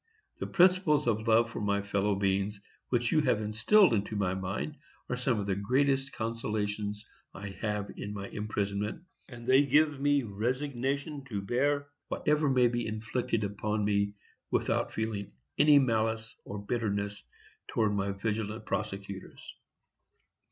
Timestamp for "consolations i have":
6.11-7.91